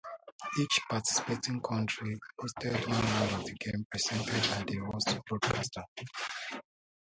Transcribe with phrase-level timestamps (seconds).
[0.59, 5.83] Each participating country hosted one round of the games, presented by the host broadcaster.